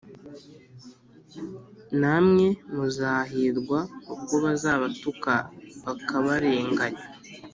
“Namwe 1.99 2.47
muzahirwa 2.73 3.79
ubwo 4.13 4.35
bazabatuka 4.45 5.33
bakabarenganya 5.85 7.03